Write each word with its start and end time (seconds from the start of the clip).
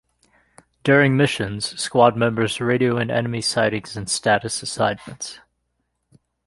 During 0.83 1.15
missions, 1.15 1.79
squad 1.79 2.17
members 2.17 2.59
radio 2.59 2.97
in 2.97 3.11
enemy 3.11 3.39
sightings 3.41 3.95
and 3.95 4.09
status 4.09 4.63
assessments. 4.63 5.37